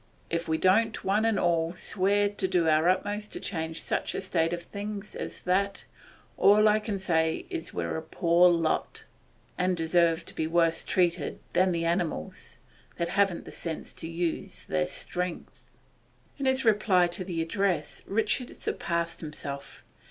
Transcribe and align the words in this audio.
If 0.31 0.47
we 0.47 0.57
don't 0.57 1.03
one 1.03 1.25
and 1.25 1.37
all 1.37 1.75
swear 1.75 2.27
to 2.29 2.47
do 2.47 2.67
our 2.67 2.89
utmost 2.89 3.33
to 3.33 3.39
change 3.39 3.79
such 3.79 4.15
a 4.15 4.21
state 4.21 4.51
of 4.51 4.63
things 4.63 5.15
as 5.15 5.41
that, 5.41 5.85
all 6.37 6.67
I 6.67 6.79
can 6.79 6.97
say 6.97 7.45
is 7.51 7.71
we're 7.71 7.95
a 7.95 8.01
poor 8.01 8.49
lot, 8.49 9.03
and 9.59 9.77
deserve 9.77 10.25
to 10.25 10.33
be 10.33 10.47
worse 10.47 10.83
treated 10.85 11.37
than 11.53 11.71
the 11.71 11.85
animals, 11.85 12.57
that 12.97 13.09
haven't 13.09 13.45
the 13.45 13.51
sense 13.51 13.93
to 14.01 14.07
use 14.09 14.63
their 14.63 14.87
strength!' 14.87 15.69
In 16.39 16.47
his 16.47 16.65
reply 16.65 17.05
to 17.05 17.23
the 17.23 17.39
address 17.39 18.01
Richard 18.07 18.55
surpassed 18.57 19.21
himself. 19.21 19.83